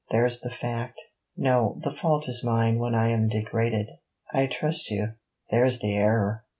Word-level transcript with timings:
There's 0.09 0.39
the 0.39 0.49
fact.' 0.49 0.99
'No; 1.37 1.79
the 1.83 1.91
fault 1.91 2.27
is 2.27 2.43
mine 2.43 2.79
when 2.79 2.95
I 2.95 3.09
am 3.09 3.27
degraded. 3.27 3.85
I 4.33 4.47
trust 4.47 4.89
you: 4.89 5.13
there's 5.51 5.77
the 5.77 5.95
error.' 5.95 6.43